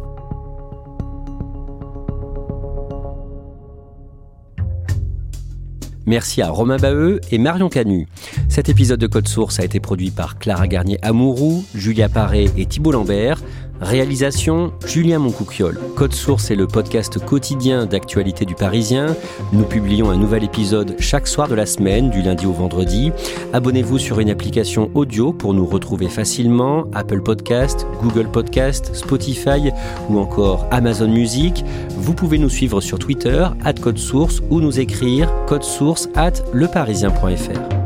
Merci 6.07 6.43
à 6.43 6.51
Romain 6.51 6.79
Baheux 6.79 7.21
et 7.31 7.39
Marion 7.39 7.69
Canu. 7.69 8.09
Cet 8.49 8.69
épisode 8.69 8.99
de 8.99 9.07
Code 9.07 9.29
Source 9.29 9.61
a 9.61 9.65
été 9.65 9.79
produit 9.79 10.11
par 10.11 10.39
Clara 10.39 10.67
Garnier-Amouroux, 10.67 11.65
Julia 11.75 12.09
Paré 12.09 12.51
et 12.57 12.67
Thibault 12.67 12.93
Lambert. 12.93 13.41
Réalisation 13.81 14.73
Julien 14.87 15.19
Moncouquiole. 15.19 15.79
Code 15.97 16.15
Source 16.15 16.51
est 16.51 16.55
le 16.55 16.67
podcast 16.67 17.19
quotidien 17.25 17.87
d'actualité 17.87 18.45
du 18.45 18.55
Parisien. 18.55 19.17
Nous 19.53 19.65
publions 19.65 20.11
un 20.11 20.17
nouvel 20.17 20.45
épisode 20.45 20.95
chaque 21.01 21.27
soir 21.27 21.49
de 21.49 21.55
la 21.55 21.67
semaine, 21.67 22.11
du 22.11 22.23
lundi 22.23 22.47
au 22.47 22.53
vendredi. 22.53 23.13
Abonnez-vous 23.53 23.99
sur 23.99 24.21
une 24.21 24.31
application 24.31 24.91
audio 24.95 25.33
pour 25.33 25.53
nous 25.53 25.67
retrouver 25.67 26.09
facilement 26.09 26.85
Apple 26.95 27.23
Podcast, 27.23 27.87
Google 28.03 28.29
Podcast, 28.29 28.95
Spotify 28.95 29.71
ou 30.09 30.19
encore 30.19 30.67
Amazon 30.71 31.09
Music. 31.09 31.65
Vous 31.97 32.15
pouvez 32.15 32.39
nous 32.39 32.51
suivre 32.51 32.81
sur 32.81 32.99
Twitter, 32.99 33.47
at 33.65 33.75
Code 33.75 33.99
Source, 33.99 34.43
ou 34.51 34.61
nous 34.61 34.79
écrire 34.79 35.29
source 35.61 36.09
at 36.15 36.33
leparisien.fr. 36.53 37.82